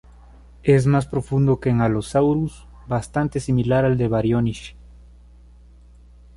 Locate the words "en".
1.69-1.79